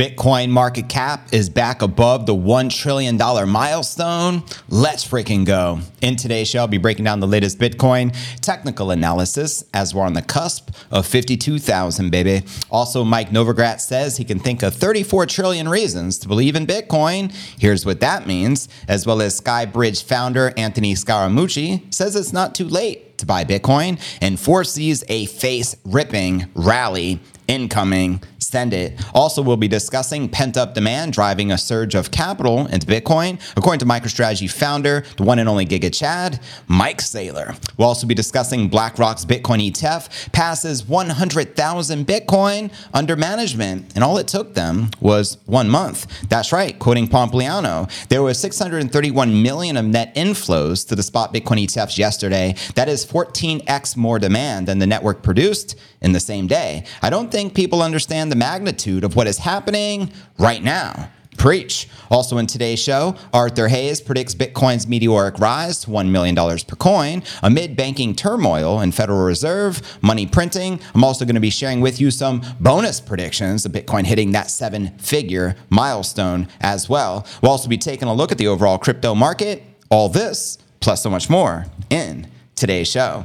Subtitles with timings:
[0.00, 4.42] Bitcoin market cap is back above the $1 trillion milestone.
[4.70, 5.80] Let's freaking go.
[6.00, 10.14] In today's show, I'll be breaking down the latest Bitcoin technical analysis as we're on
[10.14, 12.46] the cusp of 52,000, baby.
[12.70, 17.30] Also, Mike Novogratz says he can think of 34 trillion reasons to believe in Bitcoin.
[17.58, 22.64] Here's what that means, as well as Skybridge founder Anthony Scaramucci says it's not too
[22.64, 28.22] late to buy Bitcoin and foresees a face ripping rally incoming.
[28.50, 29.00] Send it.
[29.14, 33.78] Also, we'll be discussing pent up demand driving a surge of capital into Bitcoin, according
[33.78, 37.56] to MicroStrategy founder, the one and only Giga Chad, Mike Saylor.
[37.76, 44.26] We'll also be discussing BlackRock's Bitcoin ETF passes 100,000 Bitcoin under management, and all it
[44.26, 46.08] took them was one month.
[46.28, 51.64] That's right, quoting Pompliano, there was 631 million of net inflows to the spot Bitcoin
[51.64, 52.56] ETFs yesterday.
[52.74, 56.84] That is 14x more demand than the network produced in the same day.
[57.02, 61.10] I don't think people understand the magnitude of what is happening right now.
[61.36, 61.88] Preach.
[62.10, 67.22] Also in today's show, Arthur Hayes predicts Bitcoin's meteoric rise to $1 million per coin
[67.42, 70.80] amid banking turmoil and Federal Reserve money printing.
[70.94, 74.50] I'm also going to be sharing with you some bonus predictions of Bitcoin hitting that
[74.50, 77.26] seven figure milestone as well.
[77.42, 79.62] We'll also be taking a look at the overall crypto market.
[79.90, 83.24] All this, plus so much more, in today's show.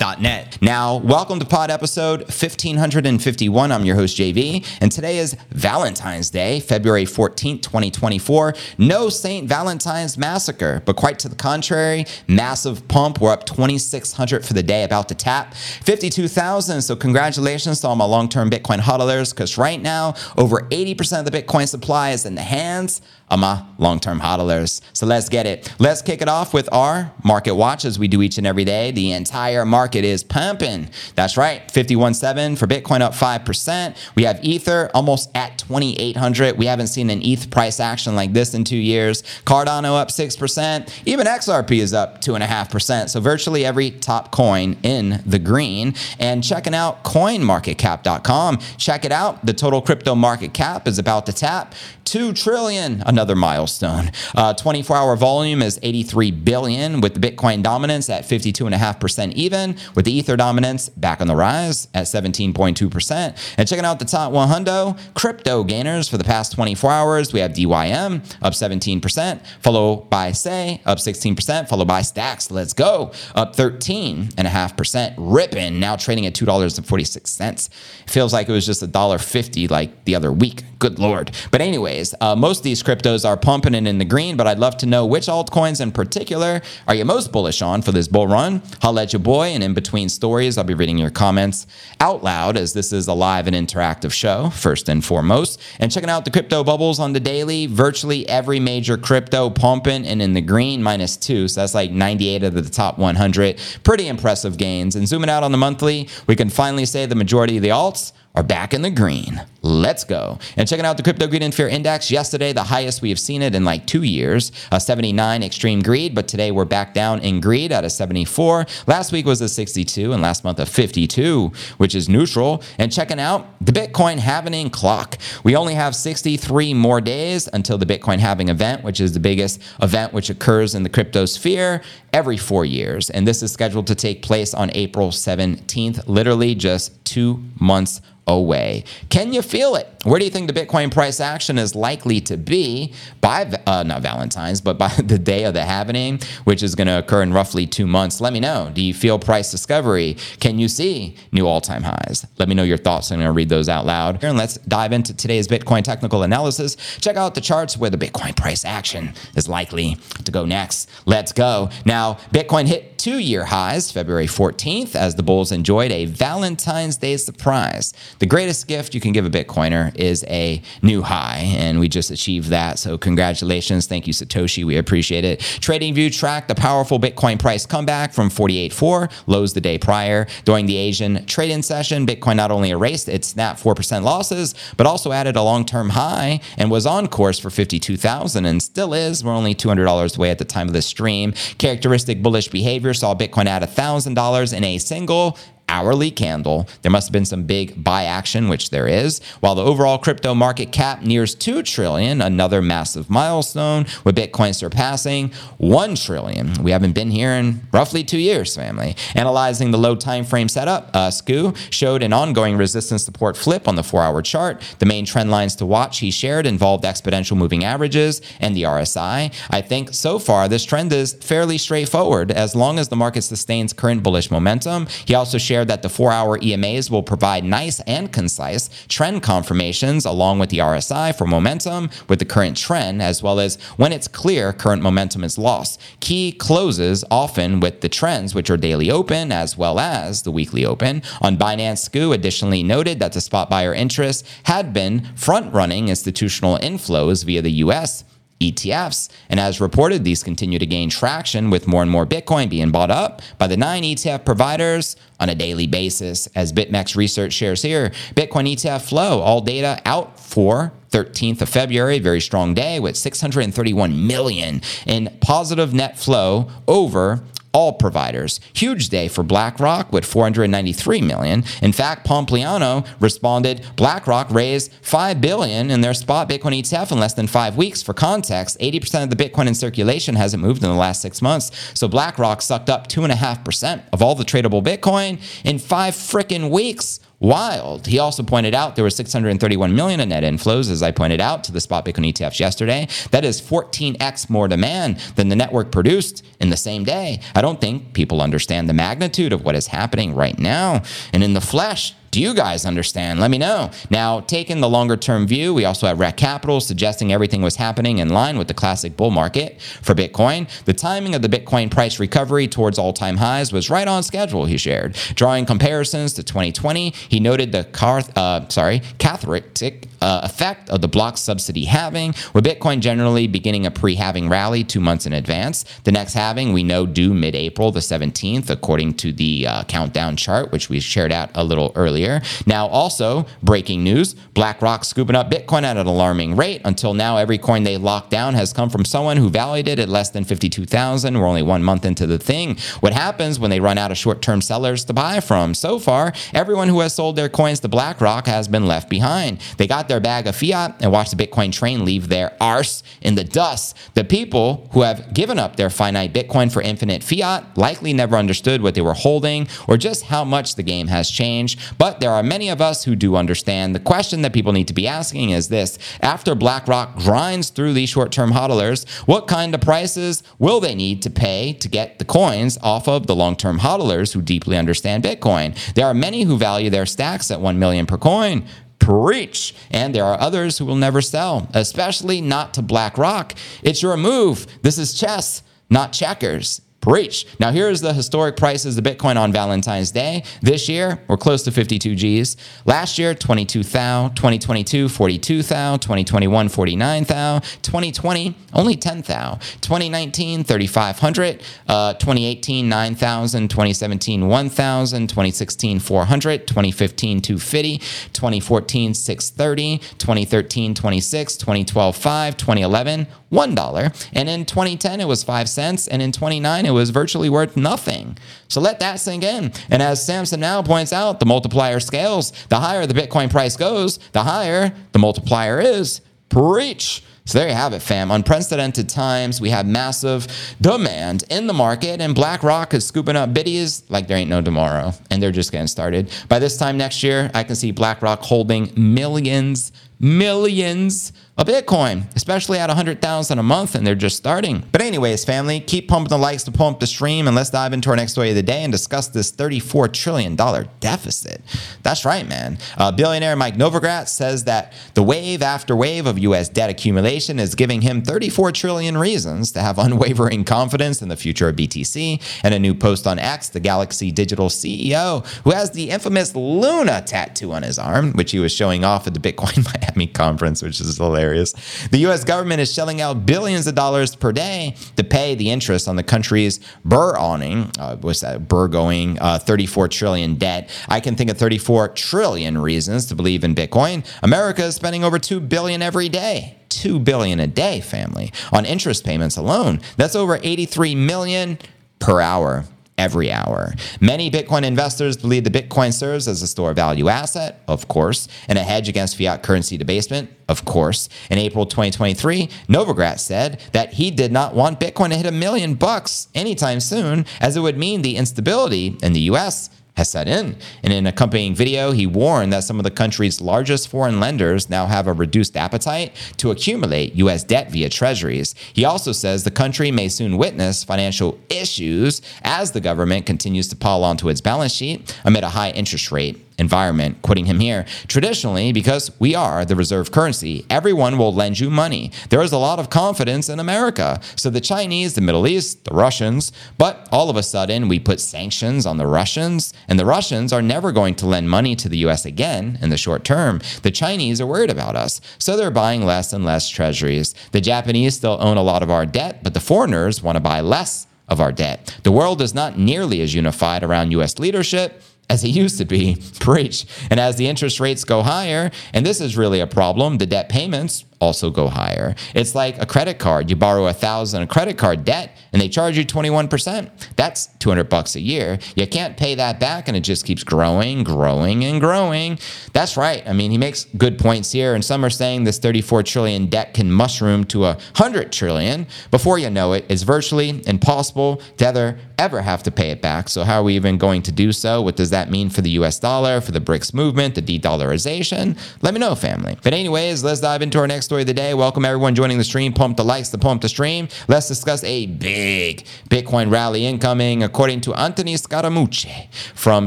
[0.00, 0.58] Net.
[0.60, 3.72] Now, welcome to pod episode 1551.
[3.72, 8.54] I'm your host, JV, and today is Valentine's Day, February 14th, 2024.
[8.76, 9.48] No St.
[9.48, 13.20] Valentine's Massacre, but quite to the contrary, massive pump.
[13.20, 16.82] We're up 2,600 for the day, about to tap 52,000.
[16.82, 21.30] So, congratulations to all my long term Bitcoin hodlers, because right now, over 80% of
[21.30, 23.00] the Bitcoin supply is in the hands
[23.30, 24.82] of my long term hodlers.
[24.92, 25.72] So, let's get it.
[25.78, 28.90] Let's kick it off with our market watch as we do each and every day.
[28.90, 30.88] The entire market is pumping.
[31.14, 31.66] That's right.
[31.68, 33.96] 51.7 for Bitcoin up 5%.
[34.14, 36.56] We have Ether almost at 2,800.
[36.56, 39.22] We haven't seen an ETH price action like this in two years.
[39.44, 41.02] Cardano up 6%.
[41.06, 43.10] Even XRP is up 2.5%.
[43.10, 45.94] So virtually every top coin in the green.
[46.18, 48.58] And checking out coinmarketcap.com.
[48.78, 49.44] Check it out.
[49.44, 51.74] The total crypto market cap is about to tap
[52.04, 54.10] 2 trillion, another milestone.
[54.34, 60.04] Uh, 24 hour volume is 83 billion, with the Bitcoin dominance at 52.5% even, with
[60.04, 63.54] the Ether dominance back on the rise at 17.2%.
[63.58, 67.52] And checking out the top 100 crypto gainers for the past 24 hours, we have
[67.52, 75.14] DYM up 17%, followed by SEI up 16%, followed by Stacks, let's go, up 13.5%,
[75.18, 77.70] ripping, now trading at $2.46.
[78.04, 80.62] It feels like it was just $1.50 like the other week.
[80.78, 81.30] Good Lord.
[81.50, 84.58] But, anyways, uh, most of these cryptos are pumping it in the green, but I'd
[84.58, 88.26] love to know which altcoins in particular are you most bullish on for this bull
[88.26, 88.62] run?
[88.82, 91.66] I'll let your boy, and in between stories, I'll be reading your comments
[91.98, 95.60] out loud as this is a live and interactive show, first and foremost.
[95.80, 100.22] And checking out the crypto bubbles on the daily, virtually every major crypto pumping and
[100.22, 101.48] in the green, minus two.
[101.48, 103.60] So that's like 98 of the top 100.
[103.82, 104.94] Pretty impressive gains.
[104.94, 108.12] And zooming out on the monthly, we can finally say the majority of the alts
[108.34, 109.40] are back in the green.
[109.62, 110.40] Let's go.
[110.56, 113.42] And checking out the Crypto Greed and Fear Index yesterday, the highest we have seen
[113.42, 117.40] it in like two years, a 79 extreme greed, but today we're back down in
[117.40, 118.66] greed at a 74.
[118.88, 122.62] Last week was a 62, and last month a 52, which is neutral.
[122.76, 125.16] And checking out the Bitcoin halving clock.
[125.44, 129.62] We only have 63 more days until the Bitcoin halving event, which is the biggest
[129.80, 131.82] event which occurs in the crypto sphere
[132.12, 133.10] every four years.
[133.10, 138.84] And this is scheduled to take place on April 17th, literally just two months away.
[139.08, 139.88] Can you feel it?
[140.04, 142.92] Where do you think the Bitcoin price action is likely to be
[143.22, 146.98] by, uh, not Valentine's, but by the day of the halving, which is going to
[146.98, 148.20] occur in roughly two months?
[148.20, 148.70] Let me know.
[148.72, 150.16] Do you feel price discovery?
[150.40, 152.26] Can you see new all time highs?
[152.38, 153.10] Let me know your thoughts.
[153.10, 154.22] I'm going to read those out loud.
[154.22, 156.76] And let's dive into today's Bitcoin technical analysis.
[157.00, 160.90] Check out the charts where the Bitcoin price action is likely to go next.
[161.06, 161.70] Let's go.
[161.86, 167.16] Now, Bitcoin hit two year highs February 14th as the bulls enjoyed a Valentine's Day
[167.16, 167.92] surprise.
[168.18, 172.10] The greatest gift you can give a Bitcoiner is a new high, and we just
[172.10, 172.78] achieved that.
[172.78, 173.86] So, congratulations.
[173.86, 174.64] Thank you, Satoshi.
[174.64, 175.40] We appreciate it.
[175.40, 180.26] TradingView tracked the powerful Bitcoin price comeback from 48.4 lows the day prior.
[180.44, 184.86] During the Asian trade in session, Bitcoin not only erased its snap 4% losses, but
[184.86, 189.24] also added a long term high and was on course for 52,000 and still is.
[189.24, 191.32] We're only $200 away at the time of this stream.
[191.58, 195.38] Characteristic bullish behavior saw Bitcoin add $1,000 in a single
[195.68, 196.68] hourly candle.
[196.82, 199.20] There must have been some big buy action, which there is.
[199.40, 205.32] While the overall crypto market cap nears 2 trillion, another massive milestone with Bitcoin surpassing
[205.58, 206.62] 1 trillion.
[206.62, 208.96] We haven't been here in roughly 2 years, family.
[209.14, 213.74] Analyzing the low time frame setup, uh, Skew showed an ongoing resistance support flip on
[213.74, 214.62] the 4-hour chart.
[214.78, 219.34] The main trend lines to watch he shared involved exponential moving averages and the RSI.
[219.50, 223.72] I think so far this trend is fairly straightforward as long as the market sustains
[223.72, 224.86] current bullish momentum.
[225.04, 229.22] He also shared shared that the four hour EMAs will provide nice and concise trend
[229.22, 233.92] confirmations along with the RSI for momentum with the current trend, as well as when
[233.92, 235.80] it's clear current momentum is lost.
[236.00, 240.66] Key closes often with the trends, which are daily open as well as the weekly
[240.66, 241.02] open.
[241.20, 246.58] On Binance Skew, additionally noted that the spot buyer interest had been front running institutional
[246.58, 248.02] inflows via the US
[248.52, 249.08] ETFs.
[249.28, 252.90] And as reported, these continue to gain traction with more and more Bitcoin being bought
[252.90, 256.26] up by the nine ETF providers on a daily basis.
[256.34, 261.98] As BitMEX research shares here, Bitcoin ETF flow, all data out for 13th of February,
[261.98, 267.24] very strong day with 631 million in positive net flow over
[267.54, 268.40] all providers.
[268.52, 271.44] Huge day for BlackRock with 493 million.
[271.62, 277.14] In fact, Pompliano responded, BlackRock raised 5 billion in their spot Bitcoin ETF in less
[277.14, 277.82] than 5 weeks.
[277.82, 281.50] For context, 80% of the Bitcoin in circulation hasn't moved in the last 6 months.
[281.78, 287.86] So BlackRock sucked up 2.5% of all the tradable Bitcoin in 5 freaking weeks wild.
[287.86, 291.44] He also pointed out there was 631 million in net inflows, as I pointed out
[291.44, 292.88] to the spot Bitcoin ETFs yesterday.
[293.10, 297.20] That is 14x more demand than the network produced in the same day.
[297.34, 300.82] I don't think people understand the magnitude of what is happening right now.
[301.12, 303.18] And in the flesh, do you guys understand?
[303.18, 303.72] Let me know.
[303.90, 307.98] Now, taking the longer term view, we also have Rekt Capital suggesting everything was happening
[307.98, 310.48] in line with the classic bull market for Bitcoin.
[310.64, 314.44] The timing of the Bitcoin price recovery towards all time highs was right on schedule,
[314.44, 314.92] he shared.
[315.16, 320.88] Drawing comparisons to 2020, he noted the car, uh, sorry, cathartic uh, effect of the
[320.88, 325.64] block subsidy halving, with Bitcoin generally beginning a pre halving rally two months in advance.
[325.82, 330.16] The next halving we know due mid April, the 17th, according to the uh, countdown
[330.16, 332.22] chart, which we shared out a little earlier earlier.
[332.46, 336.60] Now, also breaking news BlackRock scooping up Bitcoin at an alarming rate.
[336.64, 339.88] Until now, every coin they locked down has come from someone who valued it at
[339.88, 341.18] less than 52,000.
[341.18, 342.56] We're only one month into the thing.
[342.80, 345.54] What happens when they run out of short term sellers to buy from?
[345.54, 349.40] So far, everyone who has sold their coins to BlackRock has been left behind.
[349.56, 353.14] They got their bag of fiat and watched the Bitcoin train leave their arse in
[353.14, 353.76] the dust.
[353.94, 358.62] The people who have given up their finite Bitcoin for infinite fiat likely never understood
[358.62, 361.60] what they were holding or just how much the game has changed.
[361.78, 363.72] But but there are many of us who do understand.
[363.72, 367.88] The question that people need to be asking is this after BlackRock grinds through these
[367.88, 372.04] short term hodlers, what kind of prices will they need to pay to get the
[372.04, 375.54] coins off of the long term hodlers who deeply understand Bitcoin?
[375.74, 378.44] There are many who value their stacks at 1 million per coin
[378.80, 379.54] preach.
[379.70, 383.34] And there are others who will never sell, especially not to BlackRock.
[383.62, 384.48] It's your move.
[384.62, 386.60] This is chess, not checkers.
[386.84, 387.26] Preach.
[387.40, 390.22] Now, here's the historic prices of Bitcoin on Valentine's Day.
[390.42, 392.36] This year, we're close to 52 G's.
[392.66, 394.08] Last year, 22 thou.
[394.08, 395.78] 2022, 42 thou.
[395.78, 397.38] 2021, 49 thou.
[397.62, 399.36] 2020, only 10 thou.
[399.62, 401.42] 2019, 3,500.
[401.66, 403.48] Uh, 2018, 9,000.
[403.48, 405.08] 2017, 1,000.
[405.08, 406.46] 2016, 400.
[406.46, 407.78] 2015, 250.
[408.12, 409.78] 2014, 630.
[409.78, 411.36] 2013, 26.
[411.38, 412.36] 2012, 5.
[412.36, 414.08] 2011, $1.
[414.12, 415.88] And in 2010, it was 5 cents.
[415.88, 418.18] And in 29, it was virtually worth nothing.
[418.48, 419.52] So let that sink in.
[419.70, 422.32] And as Samson Mow points out, the multiplier scales.
[422.48, 426.00] The higher the Bitcoin price goes, the higher the multiplier is.
[426.28, 427.02] Preach.
[427.26, 428.10] So there you have it, fam.
[428.10, 429.40] Unprecedented times.
[429.40, 430.26] We have massive
[430.60, 434.92] demand in the market, and BlackRock is scooping up biddies like there ain't no tomorrow.
[435.10, 436.12] And they're just getting started.
[436.28, 442.60] By this time next year, I can see BlackRock holding millions, millions a Bitcoin, especially
[442.60, 444.62] at 100,000 a month and they're just starting.
[444.70, 447.90] But anyways, family, keep pumping the likes to pump the stream and let's dive into
[447.90, 450.36] our next story of the day and discuss this $34 trillion
[450.78, 451.40] deficit.
[451.82, 452.58] That's right, man.
[452.78, 456.48] Uh, billionaire Mike Novogratz says that the wave after wave of U.S.
[456.48, 461.48] debt accumulation is giving him 34 trillion reasons to have unwavering confidence in the future
[461.48, 462.22] of BTC.
[462.44, 467.02] And a new post on X, the Galaxy Digital CEO, who has the infamous Luna
[467.04, 470.80] tattoo on his arm, which he was showing off at the Bitcoin Miami conference, which
[470.80, 471.52] is hilarious hilarious.
[471.88, 472.24] The U.S.
[472.24, 476.02] government is shelling out billions of dollars per day to pay the interest on the
[476.02, 480.70] country's burr awning, uh, what's that, burr going, uh, 34 trillion debt.
[480.88, 484.06] I can think of 34 trillion reasons to believe in Bitcoin.
[484.22, 486.58] America is spending over 2 billion every day.
[486.70, 489.80] 2 billion a day, family, on interest payments alone.
[489.96, 491.58] That's over 83 million
[492.00, 492.64] per hour
[492.98, 493.74] every hour.
[494.00, 498.28] Many Bitcoin investors believe the Bitcoin serves as a store of value asset, of course,
[498.48, 501.08] and a hedge against fiat currency debasement, of course.
[501.30, 505.74] In April 2023, Novogratz said that he did not want Bitcoin to hit a million
[505.74, 510.56] bucks anytime soon, as it would mean the instability in the US has set in.
[510.82, 514.68] And In an accompanying video, he warned that some of the country's largest foreign lenders
[514.68, 517.44] now have a reduced appetite to accumulate U.S.
[517.44, 518.54] debt via treasuries.
[518.72, 523.76] He also says the country may soon witness financial issues as the government continues to
[523.76, 527.84] pile onto its balance sheet amid a high interest rate environment, quoting him here.
[528.06, 532.10] Traditionally, because we are the reserve currency, everyone will lend you money.
[532.30, 534.20] There is a lot of confidence in America.
[534.36, 538.20] So the Chinese, the Middle East, the Russians, but all of a sudden we put
[538.20, 541.98] sanctions on the Russians, and the Russians are never going to lend money to the
[541.98, 543.60] US again in the short term.
[543.82, 547.34] The Chinese are worried about us, so they're buying less and less treasuries.
[547.52, 550.60] The Japanese still own a lot of our debt, but the foreigners want to buy
[550.60, 551.96] less of our debt.
[552.02, 556.16] The world is not nearly as unified around US leadership as it used to be.
[556.40, 556.86] Preach.
[557.10, 560.48] And as the interest rates go higher, and this is really a problem, the debt
[560.48, 562.14] payments also go higher.
[562.34, 563.50] It's like a credit card.
[563.50, 566.90] You borrow a thousand a credit card debt and they charge you 21%.
[567.16, 568.58] That's 200 bucks a year.
[568.76, 572.38] You can't pay that back and it just keeps growing, growing and growing.
[572.72, 573.22] That's right.
[573.26, 576.74] I mean, he makes good points here and some are saying this 34 trillion debt
[576.74, 578.86] can mushroom to a 100 trillion.
[579.10, 583.28] Before you know it, it's virtually impossible to ever ever have to pay it back.
[583.28, 584.80] So how are we even going to do so?
[584.80, 588.58] What does that mean for the US dollar, for the BRICS movement, the de-dollarization?
[588.82, 589.56] Let me know, family.
[589.62, 591.54] But anyways, let's dive into our next story of the day.
[591.54, 592.72] Welcome everyone joining the stream.
[592.72, 594.08] Pump the likes to pump the stream.
[594.26, 597.44] Let's discuss a big Bitcoin rally incoming.
[597.44, 599.86] According to Anthony Scaramucci from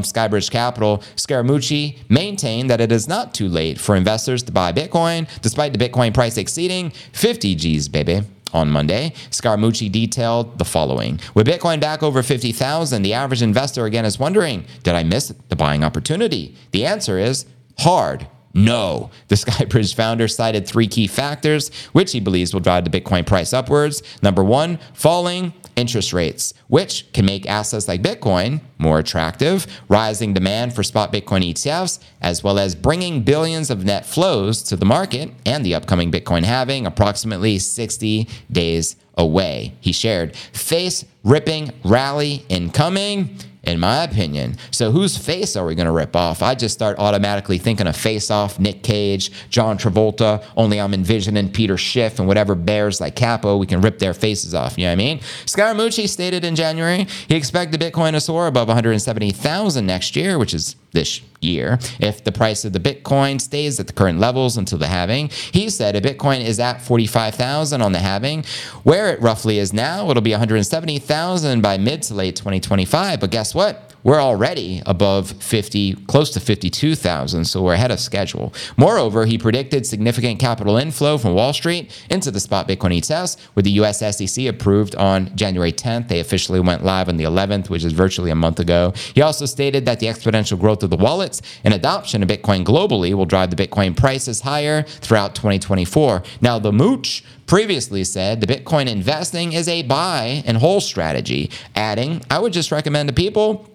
[0.00, 5.28] Skybridge Capital, Scaramucci maintained that it is not too late for investors to buy Bitcoin,
[5.42, 8.22] despite the Bitcoin price exceeding 50 G's, baby.
[8.54, 11.20] On Monday, Scaramucci detailed the following.
[11.34, 15.56] With Bitcoin back over 50,000, the average investor again is wondering, did I miss the
[15.56, 16.56] buying opportunity?
[16.70, 17.44] The answer is
[17.80, 19.10] hard no.
[19.28, 23.52] The Skybridge founder cited three key factors, which he believes will drive the Bitcoin price
[23.52, 24.02] upwards.
[24.22, 30.74] Number one, falling interest rates, which can make assets like Bitcoin more attractive, rising demand
[30.74, 35.30] for spot Bitcoin ETFs, as well as bringing billions of net flows to the market
[35.46, 39.74] and the upcoming Bitcoin halving approximately 60 days away.
[39.80, 43.36] He shared face ripping rally incoming
[43.68, 44.56] in my opinion.
[44.70, 46.42] So whose face are we going to rip off?
[46.42, 51.50] I just start automatically thinking of Face Off, Nick Cage, John Travolta, only I'm envisioning
[51.52, 54.78] Peter Schiff and whatever bears like Capo, we can rip their faces off.
[54.78, 55.18] You know what I mean?
[55.44, 60.76] Scaramucci stated in January he expected Bitcoin to soar above 170,000 next year, which is
[60.92, 64.86] this year if the price of the Bitcoin stays at the current levels until the
[64.86, 65.28] halving.
[65.52, 68.44] He said a Bitcoin is at 45,000 on the halving.
[68.82, 73.20] Where it roughly is now, it'll be 170,000 by mid to late 2025.
[73.20, 73.87] But guess what?
[74.02, 78.52] We're already above 50, close to 52,000, so we're ahead of schedule.
[78.76, 83.64] Moreover, he predicted significant capital inflow from Wall Street into the spot Bitcoin ETFs, with
[83.64, 86.08] the US SEC approved on January 10th.
[86.08, 88.92] They officially went live on the 11th, which is virtually a month ago.
[89.14, 93.14] He also stated that the exponential growth of the wallets and adoption of Bitcoin globally
[93.14, 96.22] will drive the Bitcoin prices higher throughout 2024.
[96.40, 102.22] Now, the mooch previously said the Bitcoin investing is a buy and hold strategy, adding,
[102.30, 103.66] I would just recommend to people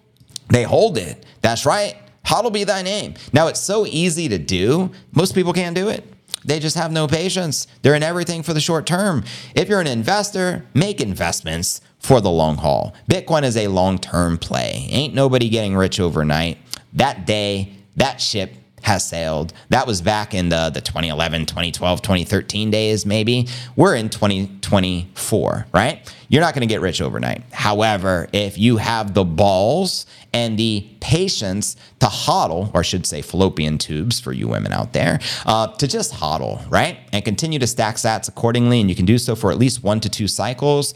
[0.49, 1.25] they hold it.
[1.41, 1.95] That's right.
[2.25, 3.15] Hodl be thy name.
[3.33, 6.05] Now, it's so easy to do, most people can't do it.
[6.45, 7.67] They just have no patience.
[7.81, 9.23] They're in everything for the short term.
[9.55, 12.93] If you're an investor, make investments for the long haul.
[13.09, 14.87] Bitcoin is a long term play.
[14.89, 16.57] Ain't nobody getting rich overnight.
[16.93, 19.53] That day, that ship has sailed.
[19.69, 23.47] That was back in the, the 2011, 2012, 2013 days, maybe.
[23.77, 26.15] We're in 2024, right?
[26.27, 27.43] You're not going to get rich overnight.
[27.53, 33.21] However, if you have the balls and the patience to hodl, or I should say
[33.21, 36.97] fallopian tubes for you women out there, uh, to just hodl, right?
[37.11, 39.99] And continue to stack sats accordingly, and you can do so for at least one
[40.01, 40.93] to two cycles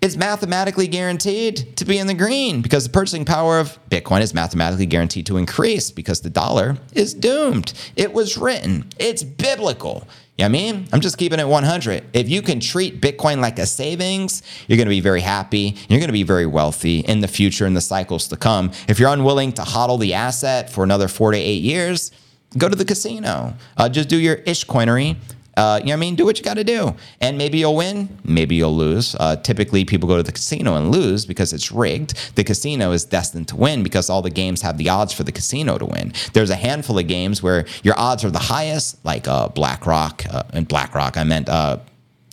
[0.00, 4.32] it's mathematically guaranteed to be in the green because the purchasing power of Bitcoin is
[4.32, 7.72] mathematically guaranteed to increase because the dollar is doomed.
[7.96, 10.06] It was written, it's biblical.
[10.36, 10.88] You know I mean?
[10.92, 12.04] I'm just keeping it 100.
[12.12, 15.74] If you can treat Bitcoin like a savings, you're going to be very happy.
[15.88, 18.70] You're going to be very wealthy in the future in the cycles to come.
[18.86, 22.12] If you're unwilling to hodl the asset for another four to eight years,
[22.56, 23.54] go to the casino.
[23.76, 25.16] Uh, just do your ish coinery
[25.58, 26.14] uh, you know what I mean?
[26.14, 26.94] Do what you got to do.
[27.20, 29.16] And maybe you'll win, maybe you'll lose.
[29.18, 32.36] Uh, typically, people go to the casino and lose because it's rigged.
[32.36, 35.32] The casino is destined to win because all the games have the odds for the
[35.32, 36.12] casino to win.
[36.32, 40.24] There's a handful of games where your odds are the highest, like uh, BlackRock.
[40.32, 41.78] Uh, and BlackRock, I meant uh,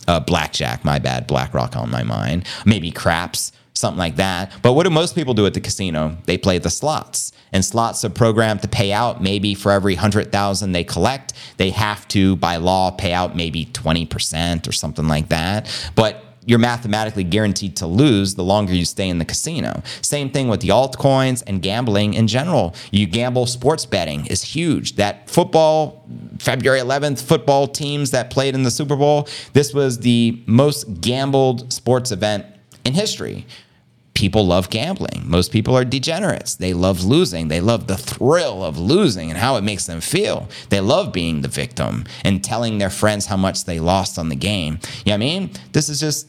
[0.06, 2.46] uh, Blackjack, my bad, BlackRock on my mind.
[2.64, 4.52] Maybe craps something like that.
[4.62, 6.16] But what do most people do at the casino?
[6.24, 7.32] They play the slots.
[7.52, 12.06] And slots are programmed to pay out maybe for every 100,000 they collect, they have
[12.08, 15.68] to by law pay out maybe 20% or something like that.
[15.94, 19.82] But you're mathematically guaranteed to lose the longer you stay in the casino.
[20.00, 22.74] Same thing with the altcoins and gambling in general.
[22.92, 24.94] You gamble, sports betting is huge.
[24.94, 26.06] That football,
[26.38, 31.72] February 11th, football teams that played in the Super Bowl, this was the most gambled
[31.72, 32.46] sports event
[32.84, 33.44] in history
[34.16, 35.22] people love gambling.
[35.26, 36.54] Most people are degenerates.
[36.54, 37.48] They love losing.
[37.48, 40.48] They love the thrill of losing and how it makes them feel.
[40.70, 44.34] They love being the victim and telling their friends how much they lost on the
[44.34, 44.78] game.
[45.04, 45.50] You know what I mean?
[45.72, 46.28] This is just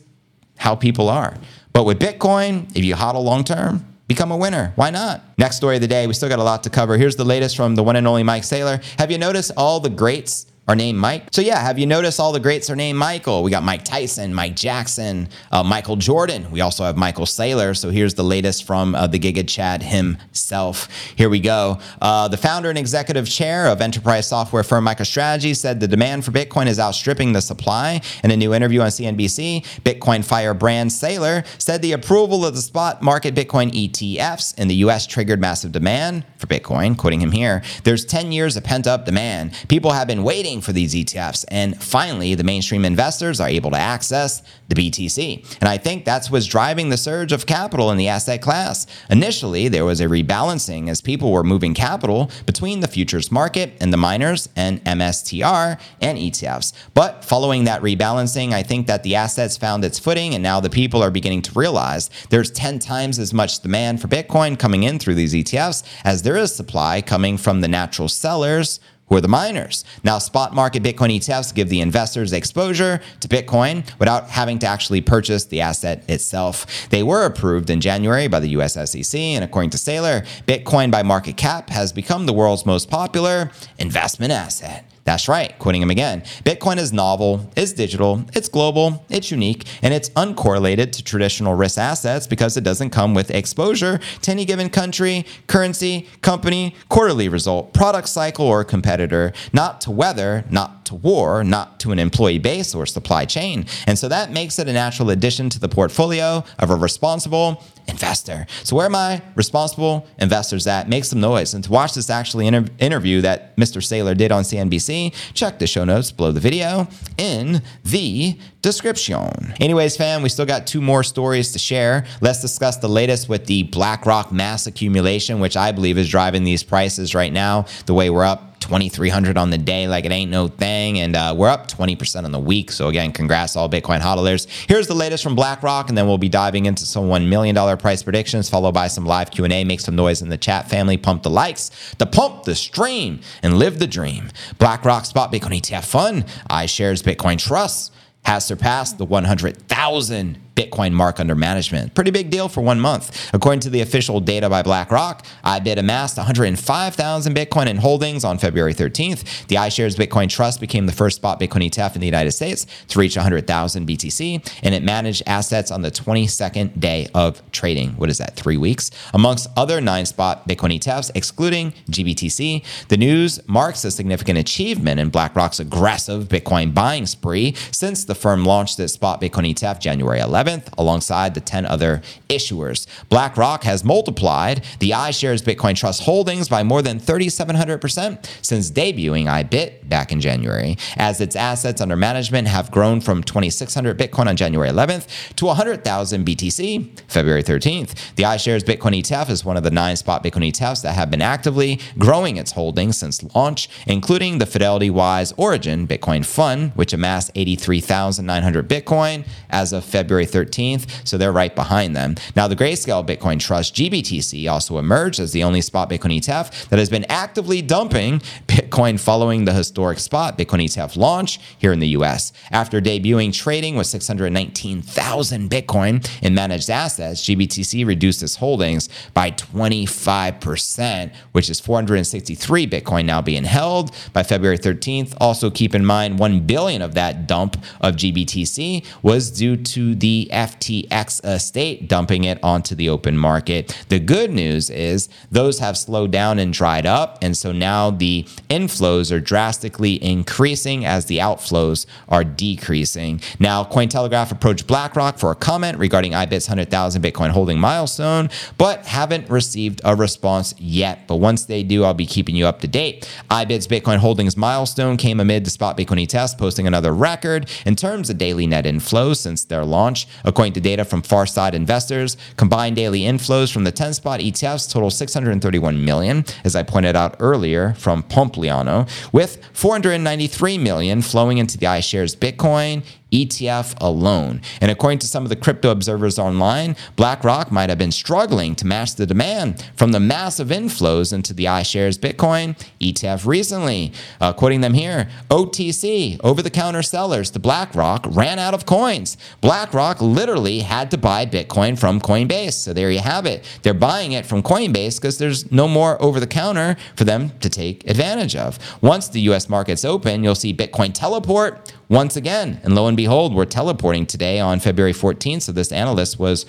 [0.58, 1.38] how people are.
[1.72, 4.74] But with Bitcoin, if you hodl long term, become a winner.
[4.76, 5.24] Why not?
[5.38, 6.08] Next story of the day.
[6.08, 6.98] We still got a lot to cover.
[6.98, 8.84] Here's the latest from the one and only Mike Saylor.
[9.00, 11.24] Have you noticed all the greats are named Mike.
[11.32, 13.42] So yeah, have you noticed all the greats are named Michael?
[13.42, 16.52] We got Mike Tyson, Mike Jackson, uh, Michael Jordan.
[16.52, 17.76] We also have Michael Saylor.
[17.76, 20.90] So here's the latest from uh, the Giga Chad himself.
[21.16, 21.80] Here we go.
[22.02, 26.32] Uh, the founder and executive chair of enterprise software firm MicroStrategy said the demand for
[26.32, 28.02] Bitcoin is outstripping the supply.
[28.24, 32.62] In a new interview on CNBC, Bitcoin Fire brand Saylor said the approval of the
[32.62, 35.08] spot market Bitcoin ETFs in the U.S.
[35.08, 36.98] triggered massive demand for Bitcoin.
[36.98, 39.54] Quoting him here, there's 10 years of pent up demand.
[39.70, 41.46] People have been waiting for these ETFs.
[41.50, 45.58] And finally, the mainstream investors are able to access the BTC.
[45.60, 48.86] And I think that's what's driving the surge of capital in the asset class.
[49.10, 53.94] Initially, there was a rebalancing as people were moving capital between the futures market and
[53.94, 56.74] the miners and MSTR and ETFs.
[56.94, 60.70] But following that rebalancing, I think that the assets found its footing and now the
[60.70, 65.00] people are beginning to realize there's 10 times as much demand for Bitcoin coming in
[65.00, 69.28] through these ETFs as there is supply coming from the natural sellers who are the
[69.28, 69.84] miners.
[70.04, 75.02] Now, spot market Bitcoin ETFs give the investors exposure to Bitcoin without having to actually
[75.02, 76.90] purchase the asset itself.
[76.90, 81.04] They were approved in January by the US SEC, and according to Saylor, Bitcoin by
[81.04, 84.86] market cap has become the world's most popular investment asset.
[85.08, 86.20] That's right, quoting him again.
[86.44, 91.78] Bitcoin is novel, it's digital, it's global, it's unique, and it's uncorrelated to traditional risk
[91.78, 97.74] assets because it doesn't come with exposure to any given country, currency, company, quarterly result,
[97.74, 102.76] product cycle, or competitor, not to weather, not to war, not to an employee base
[102.76, 103.66] or supply chain.
[103.86, 108.46] And so that makes it a natural addition to the portfolio of a responsible investor.
[108.64, 110.90] So where are my responsible investors at?
[110.90, 111.54] Make some noise.
[111.54, 113.82] And to watch this actually inter- interview that Mr.
[113.82, 114.97] Saylor did on CNBC,
[115.34, 119.54] check the show notes below the video in the description.
[119.60, 122.06] Anyways, fam, we still got two more stories to share.
[122.22, 126.64] Let's discuss the latest with the BlackRock mass accumulation, which I believe is driving these
[126.64, 130.48] prices right now the way we're up 2,300 on the day like it ain't no
[130.48, 131.00] thing.
[131.00, 132.72] And uh, we're up 20% on the week.
[132.72, 134.48] So again, congrats all Bitcoin hodlers.
[134.68, 138.04] Here's the latest from BlackRock, and then we'll be diving into some $1 million price
[138.04, 139.64] predictions, followed by some live Q&A.
[139.64, 140.98] Make some noise in the chat family.
[140.98, 144.30] Pump the likes, the pump, the stream, and live the dream.
[144.60, 147.94] BlackRock Spot Bitcoin ETF Fund, iShares Bitcoin Trust
[148.24, 151.94] has surpassed the 100,000 Bitcoin mark under management.
[151.94, 153.30] Pretty big deal for one month.
[153.32, 158.74] According to the official data by BlackRock, IBIT amassed 105,000 Bitcoin in holdings on February
[158.74, 159.46] 13th.
[159.48, 162.98] The iShares Bitcoin Trust became the first spot Bitcoin ETF in the United States to
[162.98, 167.92] reach 100,000 BTC, and it managed assets on the 22nd day of trading.
[167.92, 168.90] What is that, three weeks?
[169.14, 175.10] Amongst other nine spot Bitcoin ETFs, excluding GBTC, the news marks a significant achievement in
[175.10, 180.47] BlackRock's aggressive Bitcoin buying spree since the firm launched its spot Bitcoin ETF January 11th.
[180.48, 182.88] 11th alongside the 10 other issuers.
[183.10, 189.88] BlackRock has multiplied the iShares Bitcoin Trust holdings by more than 3,700% since debuting IBIT
[189.90, 194.70] back in January, as its assets under management have grown from 2,600 Bitcoin on January
[194.70, 198.16] 11th to 100,000 BTC February 13th.
[198.16, 201.22] The iShares Bitcoin ETF is one of the nine spot Bitcoin ETFs that have been
[201.22, 207.32] actively growing its holdings since launch, including the Fidelity Wise Origin Bitcoin Fund, which amassed
[207.36, 212.16] 83,900 Bitcoin as of February 13th 13th, so they're right behind them.
[212.36, 216.80] Now, the Grayscale Bitcoin Trust GBTC also emerged as the only spot Bitcoin ETF that
[216.80, 221.90] has been actively dumping Bitcoin following the historic spot Bitcoin ETF launch here in the
[221.90, 222.32] US.
[222.52, 231.14] After debuting trading with 619,000 Bitcoin in managed assets, GBTC reduced its holdings by 25%,
[231.32, 235.14] which is 463 Bitcoin now being held by February 13th.
[235.20, 240.27] Also, keep in mind 1 billion of that dump of GBTC was due to the
[240.32, 243.86] FTX estate, dumping it onto the open market.
[243.90, 247.18] The good news is those have slowed down and dried up.
[247.22, 253.22] And so now the inflows are drastically increasing as the outflows are decreasing.
[253.40, 259.30] Now, Cointelegraph approached BlackRock for a comment regarding IBIT's 100,000 Bitcoin holding milestone, but haven't
[259.30, 261.08] received a response yet.
[261.08, 263.10] But once they do, I'll be keeping you up to date.
[263.30, 268.10] IBIT's Bitcoin holdings milestone came amid the spot Bitcoin test posting another record in terms
[268.10, 270.08] of daily net inflows since their launch.
[270.24, 274.90] According to data from Farside Investors, combined daily inflows from the 10 spot ETFs total
[274.90, 281.66] 631 million, as I pointed out earlier from Pompliano, with 493 million flowing into the
[281.66, 284.42] iShares Bitcoin, ETF alone.
[284.62, 288.66] And according to some of the crypto observers online, BlackRock might have been struggling to
[288.66, 293.94] match the demand from the massive inflows into the iShares Bitcoin ETF recently.
[294.20, 299.18] Uh, quoting them here OTC, over the counter sellers to BlackRock, ran out of coins.
[299.42, 302.54] BlackRock literally had to buy Bitcoin from Coinbase.
[302.54, 303.46] So there you have it.
[303.64, 307.50] They're buying it from Coinbase because there's no more over the counter for them to
[307.50, 308.60] take advantage of.
[308.82, 312.60] Once the US markets open, you'll see Bitcoin teleport once again.
[312.64, 315.44] And lo and behold, we're teleporting today on February 14th.
[315.44, 316.46] So this analyst was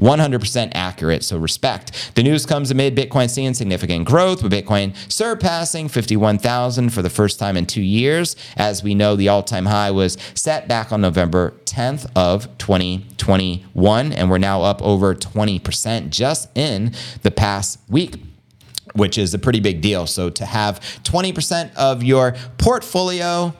[0.00, 2.12] 100% accurate, so respect.
[2.14, 7.38] The news comes amid Bitcoin seeing significant growth, with Bitcoin surpassing 51,000 for the first
[7.38, 8.36] time in two years.
[8.56, 14.12] As we know, the all time high was set back on November 10th of 2021,
[14.12, 18.16] and we're now up over 20% just in the past week
[18.94, 20.06] which is a pretty big deal.
[20.06, 23.52] So to have 20% of your portfolio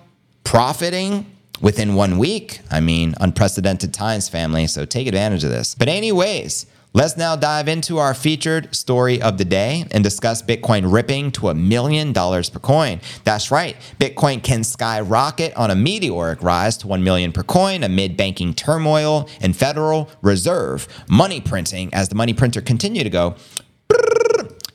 [0.44, 1.26] profiting
[1.60, 2.60] within one week.
[2.70, 4.66] I mean, unprecedented times, family.
[4.66, 5.74] So take advantage of this.
[5.74, 10.92] But, anyways, Let's now dive into our featured story of the day and discuss Bitcoin
[10.92, 13.00] ripping to a million dollars per coin.
[13.24, 18.16] That's right, Bitcoin can skyrocket on a meteoric rise to 1 million per coin amid
[18.16, 23.34] banking turmoil and Federal Reserve money printing as the money printer continue to go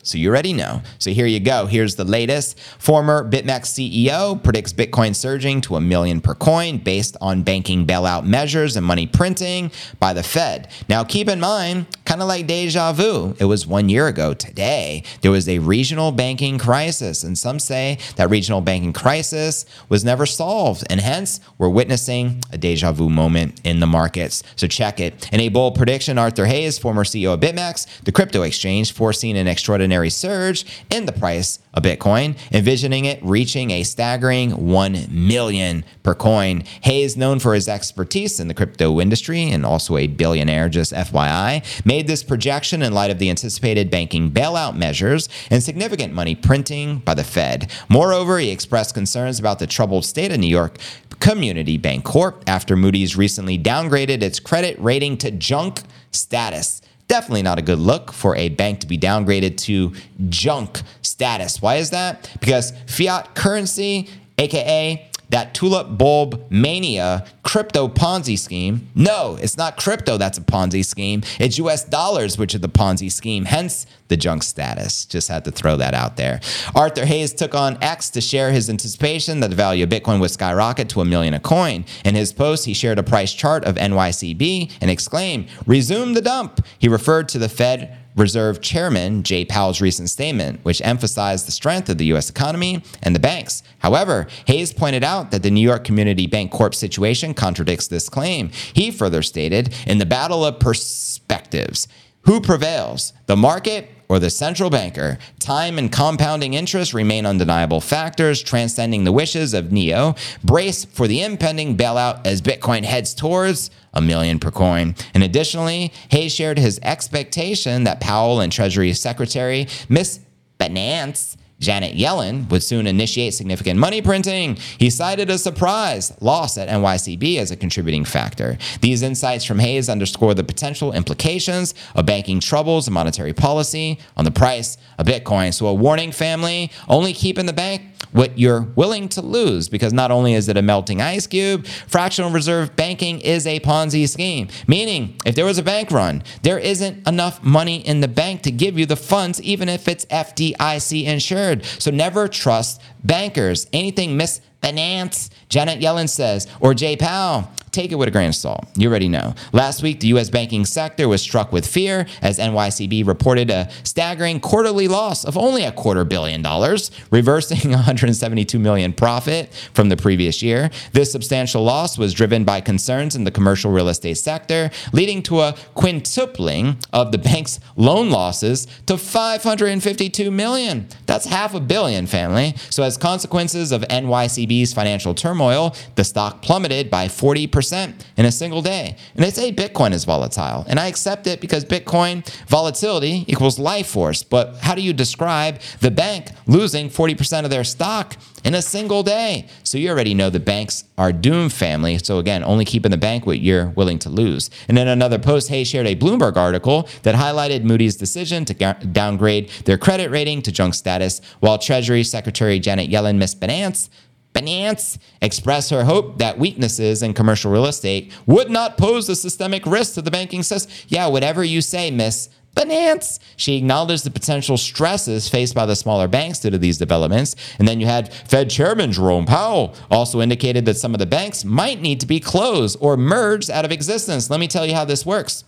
[0.09, 0.81] so you already know.
[0.97, 1.65] So here you go.
[1.65, 2.59] Here's the latest.
[2.79, 8.25] Former BitMEX CEO predicts Bitcoin surging to a million per coin based on banking bailout
[8.25, 10.71] measures and money printing by the Fed.
[10.87, 15.03] Now, keep in mind, kind of like deja vu, it was one year ago today.
[15.21, 20.25] There was a regional banking crisis, and some say that regional banking crisis was never
[20.25, 24.43] solved, and hence we're witnessing a deja vu moment in the markets.
[24.55, 25.31] So check it.
[25.31, 29.47] In a bold prediction, Arthur Hayes, former CEO of BitMEX, the crypto exchange, foreseen an
[29.47, 35.83] extraordinary extraordinary surge in the price of Bitcoin, envisioning it reaching a staggering 1 million
[36.03, 36.63] per coin.
[36.81, 41.63] Hayes, known for his expertise in the crypto industry and also a billionaire, just FYI,
[41.85, 46.99] made this projection in light of the anticipated banking bailout measures and significant money printing
[46.99, 47.71] by the Fed.
[47.87, 50.77] Moreover, he expressed concerns about the troubled state of New York
[51.19, 55.81] Community Bank Corp after Moody's recently downgraded its credit rating to junk
[56.11, 59.93] status Definitely not a good look for a bank to be downgraded to
[60.29, 61.59] junk status.
[61.59, 62.29] Why is that?
[62.39, 68.89] Because fiat currency, aka that tulip bulb mania crypto Ponzi scheme.
[68.95, 71.23] No, it's not crypto that's a Ponzi scheme.
[71.39, 75.05] It's US dollars, which are the Ponzi scheme, hence the junk status.
[75.05, 76.41] Just had to throw that out there.
[76.75, 80.31] Arthur Hayes took on X to share his anticipation that the value of Bitcoin would
[80.31, 81.85] skyrocket to a million a coin.
[82.03, 86.65] In his post, he shared a price chart of NYCB and exclaimed, Resume the dump.
[86.77, 91.89] He referred to the Fed Reserve Chairman Jay Powell's recent statement, which emphasized the strength
[91.89, 92.29] of the U.S.
[92.29, 93.63] economy and the banks.
[93.79, 98.49] However, Hayes pointed out that the New York Community Bank Corp situation contradicts this claim.
[98.73, 101.87] He further stated In the battle of perspectives,
[102.23, 105.17] who prevails, the market or the central banker?
[105.39, 110.15] Time and compounding interest remain undeniable factors transcending the wishes of NEO.
[110.43, 114.95] Brace for the impending bailout as Bitcoin heads towards a million per coin.
[115.13, 120.19] And additionally, Hayes shared his expectation that Powell and Treasury Secretary Miss
[120.59, 124.57] Binance Janet Yellen would soon initiate significant money printing.
[124.77, 128.57] He cited a surprise loss at NYCB as a contributing factor.
[128.81, 134.25] These insights from Hayes underscore the potential implications of banking troubles and monetary policy on
[134.25, 135.53] the price of Bitcoin.
[135.53, 139.93] So, a warning, family only keep in the bank what you're willing to lose because
[139.93, 144.47] not only is it a melting ice cube, fractional reserve banking is a Ponzi scheme.
[144.67, 148.51] Meaning, if there was a bank run, there isn't enough money in the bank to
[148.51, 151.48] give you the funds, even if it's FDIC insured.
[151.57, 153.67] So never trust bankers.
[153.73, 158.35] Anything Miss Finance, Janet Yellen says, or Jay Powell take it with a grain of
[158.35, 158.67] salt.
[158.75, 159.35] You already know.
[159.53, 160.29] Last week, the U.S.
[160.29, 165.63] banking sector was struck with fear as NYCB reported a staggering quarterly loss of only
[165.63, 170.69] a quarter billion dollars, reversing 172 million profit from the previous year.
[170.91, 175.39] This substantial loss was driven by concerns in the commercial real estate sector, leading to
[175.39, 180.85] a quintupling of the bank's loan losses to 552 million.
[181.05, 182.55] That's half a billion, family.
[182.69, 188.31] So, as consequences of NYCB's financial turmoil, the stock plummeted by 40% percent in a
[188.31, 188.95] single day.
[189.15, 190.65] And they say Bitcoin is volatile.
[190.67, 194.23] And I accept it because Bitcoin volatility equals life force.
[194.23, 199.03] But how do you describe the bank losing 40% of their stock in a single
[199.03, 199.47] day?
[199.63, 201.99] So you already know the banks are doomed, family.
[201.99, 204.49] So again, only keep in the bank what you're willing to lose.
[204.67, 208.53] And in another post, Hayes shared a Bloomberg article that highlighted Moody's decision to
[208.91, 213.89] downgrade their credit rating to junk status, while Treasury Secretary Janet Yellen missed Binance
[214.33, 219.65] Binance expressed her hope that weaknesses in commercial real estate would not pose a systemic
[219.65, 220.71] risk to the banking system.
[220.87, 223.19] Yeah, whatever you say, Miss Binance.
[223.35, 227.35] She acknowledged the potential stresses faced by the smaller banks due to these developments.
[227.57, 231.45] And then you had Fed Chairman Jerome Powell also indicated that some of the banks
[231.45, 234.29] might need to be closed or merged out of existence.
[234.29, 235.43] Let me tell you how this works.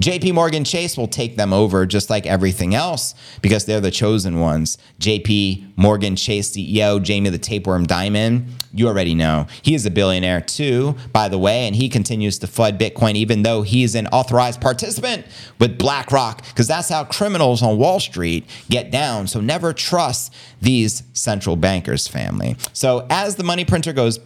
[0.00, 4.40] JP Morgan Chase will take them over just like everything else because they're the chosen
[4.40, 4.78] ones.
[5.00, 9.46] JP Morgan Chase CEO Jamie the Tapeworm Dimon, you already know.
[9.62, 13.42] He is a billionaire too, by the way, and he continues to flood Bitcoin even
[13.42, 15.26] though he's an authorized participant
[15.58, 19.26] with BlackRock because that's how criminals on Wall Street get down.
[19.26, 22.56] So never trust these central bankers family.
[22.72, 24.18] So as the money printer goes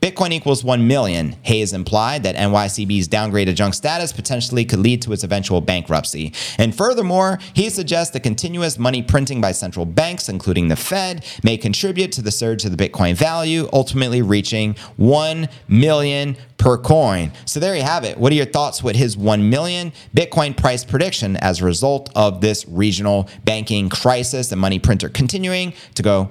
[0.00, 1.36] Bitcoin equals 1 million.
[1.42, 6.32] Hayes implied that NYCB's downgraded junk status potentially could lead to its eventual bankruptcy.
[6.58, 11.56] And furthermore, he suggests that continuous money printing by central banks, including the Fed, may
[11.56, 17.32] contribute to the surge of the Bitcoin value, ultimately reaching 1 million per coin.
[17.44, 18.18] So there you have it.
[18.18, 22.40] What are your thoughts with his 1 million Bitcoin price prediction as a result of
[22.40, 26.30] this regional banking crisis and money printer continuing to go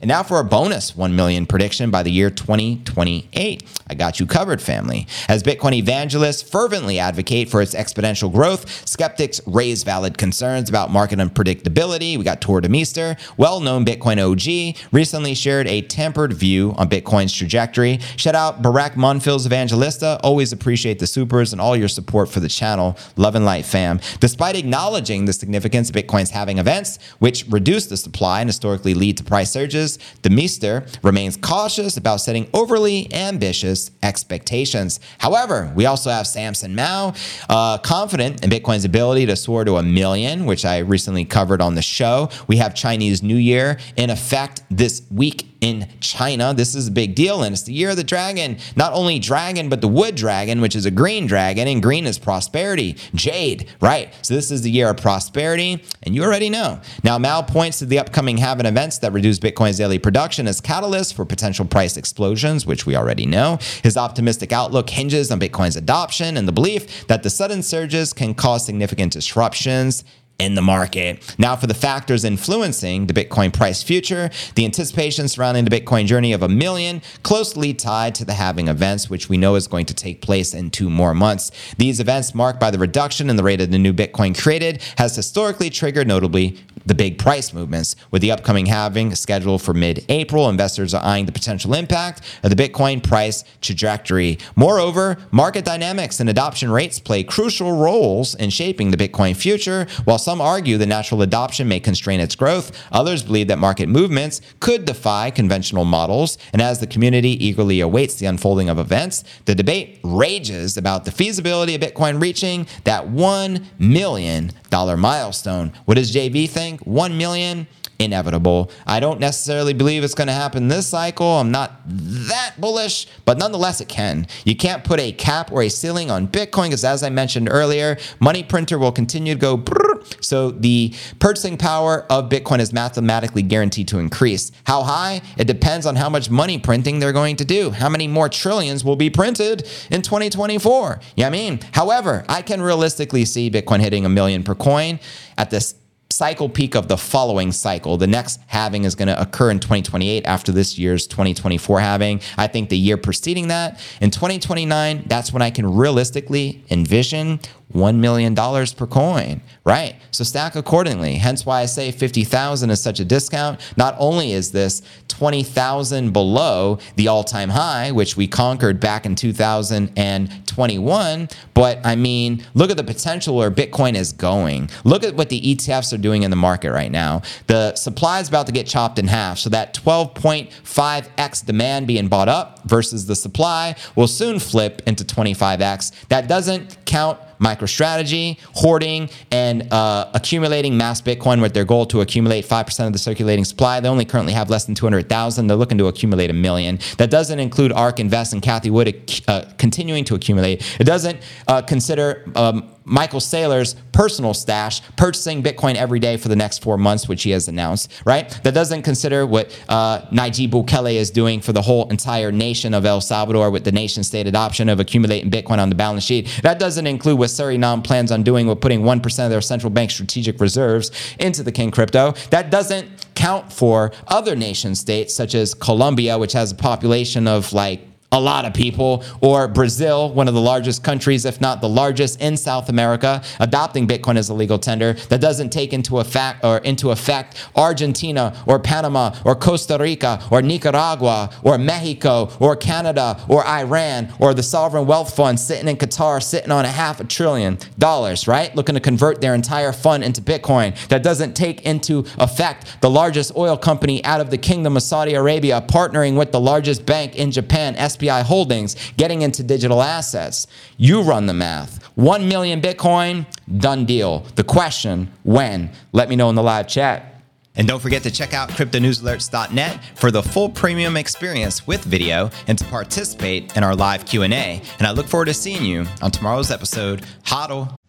[0.00, 3.62] and now for a bonus 1 million prediction by the year 2028.
[3.86, 5.06] I got you covered, family.
[5.28, 11.18] As Bitcoin evangelists fervently advocate for its exponential growth, skeptics raise valid concerns about market
[11.18, 12.16] unpredictability.
[12.16, 17.34] We got Tuur Demeester, well known Bitcoin OG, recently shared a tempered view on Bitcoin's
[17.34, 17.98] trajectory.
[18.16, 20.18] Shout out Barack Monfils Evangelista.
[20.22, 22.96] Always appreciate the supers and all your support for the channel.
[23.16, 24.00] Love and light, fam.
[24.20, 29.18] Despite acknowledging the significance of Bitcoin's halving events, which reduce the supply and historically lead
[29.18, 29.89] to price surges,
[30.22, 35.00] the Demeester remains cautious about setting overly ambitious expectations.
[35.18, 37.14] However, we also have Samson Mow,
[37.48, 41.74] uh, confident in Bitcoin's ability to soar to a million, which I recently covered on
[41.74, 42.30] the show.
[42.46, 46.54] We have Chinese New Year in effect this week in China.
[46.54, 48.58] This is a big deal, and it's the year of the dragon.
[48.76, 52.18] Not only dragon, but the wood dragon, which is a green dragon, and green is
[52.18, 54.14] prosperity, jade, right?
[54.22, 56.80] So this is the year of prosperity, and you already know.
[57.04, 61.12] Now, Mow points to the upcoming halving events that reduce Bitcoin's daily production as catalysts
[61.12, 63.58] for potential price explosions, which we already know.
[63.82, 68.34] His optimistic outlook hinges on Bitcoin's adoption and the belief that the sudden surges can
[68.34, 70.04] cause significant disruptions
[70.40, 71.36] in the market.
[71.38, 76.32] Now, for the factors influencing the Bitcoin price future, the anticipation surrounding the Bitcoin journey
[76.32, 79.94] of a million closely tied to the halving events, which we know is going to
[79.94, 81.50] take place in two more months.
[81.76, 85.14] These events, marked by the reduction in the rate of the new Bitcoin created, has
[85.14, 87.94] historically triggered notably the big price movements.
[88.10, 92.54] With the upcoming halving scheduled for mid April, investors are eyeing the potential impact of
[92.54, 94.38] the Bitcoin price trajectory.
[94.56, 99.86] Moreover, market dynamics and adoption rates play crucial roles in shaping the Bitcoin future.
[100.04, 104.42] While some argue that natural adoption may constrain its growth, others believe that market movements
[104.60, 106.36] could defy conventional models.
[106.52, 111.10] And as the community eagerly awaits the unfolding of events, the debate rages about the
[111.10, 115.72] feasibility of Bitcoin reaching that $1 million milestone.
[115.86, 116.82] What does JV think?
[116.82, 117.66] 1 million?
[118.00, 118.70] Inevitable.
[118.86, 121.26] I don't necessarily believe it's going to happen this cycle.
[121.26, 124.26] I'm not that bullish, but nonetheless, it can.
[124.44, 127.98] You can't put a cap or a ceiling on Bitcoin because, as I mentioned earlier,
[128.18, 129.56] money printer will continue to go.
[129.56, 129.90] Brrr.
[130.24, 134.50] So the purchasing power of Bitcoin is mathematically guaranteed to increase.
[134.64, 135.20] How high?
[135.36, 137.70] It depends on how much money printing they're going to do.
[137.70, 141.00] How many more trillions will be printed in 2024?
[141.16, 145.00] Yeah, I mean, however, I can realistically see Bitcoin hitting a million per coin
[145.36, 145.74] at this
[146.10, 147.96] cycle peak of the following cycle.
[147.96, 152.20] The next halving is going to occur in 2028 after this year's 2024 halving.
[152.36, 157.40] I think the year preceding that, in 2029, that's when I can realistically envision
[157.72, 159.94] $1 million per coin, right?
[160.10, 161.14] So stack accordingly.
[161.14, 163.60] Hence why I say 50,000 is such a discount.
[163.76, 169.14] Not only is this 20,000 below the all time high, which we conquered back in
[169.14, 174.70] 2021, but I mean, look at the potential where Bitcoin is going.
[174.82, 177.22] Look at what the ETFs are doing in the market right now.
[177.46, 179.38] The supply is about to get chopped in half.
[179.38, 186.08] So that 12.5x demand being bought up versus the supply will soon flip into 25x.
[186.08, 192.44] That doesn't count MicroStrategy, hoarding, and uh, accumulating mass Bitcoin with their goal to accumulate
[192.44, 193.80] 5% of the circulating supply.
[193.80, 195.46] They only currently have less than 200,000.
[195.46, 196.78] They're looking to accumulate a million.
[196.98, 200.78] That doesn't include ARK Invest and Cathie Wood uh, continuing to accumulate.
[200.78, 206.36] It doesn't uh, consider um, Michael Saylor's personal stash, purchasing Bitcoin every day for the
[206.36, 208.28] next four months, which he has announced, right?
[208.42, 212.84] That doesn't consider what uh, Nayib Bukele is doing for the whole entire nation of
[212.84, 216.40] El Salvador with the nation state adoption of accumulating Bitcoin on the balance sheet.
[216.42, 219.92] That doesn't include what Suriname plans on doing with putting 1% of their central bank
[219.92, 222.12] strategic reserves into the King crypto.
[222.30, 227.52] That doesn't count for other nation states such as Colombia, which has a population of
[227.52, 231.68] like a lot of people, or Brazil, one of the largest countries, if not the
[231.68, 234.94] largest in South America, adopting Bitcoin as a legal tender.
[235.10, 240.42] That doesn't take into effect or into effect Argentina or Panama or Costa Rica or
[240.42, 246.22] Nicaragua or Mexico or Canada or Iran or the sovereign wealth fund sitting in Qatar,
[246.22, 248.54] sitting on a half a trillion dollars, right?
[248.56, 250.76] Looking to convert their entire fund into Bitcoin.
[250.88, 255.14] That doesn't take into effect the largest oil company out of the Kingdom of Saudi
[255.14, 257.76] Arabia partnering with the largest bank in Japan,
[258.08, 260.46] Holdings getting into digital assets.
[260.76, 261.84] You run the math.
[261.96, 263.26] 1 million Bitcoin,
[263.58, 264.20] done deal.
[264.36, 265.70] The question, when?
[265.92, 267.22] Let me know in the live chat.
[267.56, 272.56] And don't forget to check out cryptonewsalerts.net for the full premium experience with video and
[272.56, 274.62] to participate in our live Q&A.
[274.78, 277.02] And I look forward to seeing you on tomorrow's episode.
[277.24, 277.79] Hodl.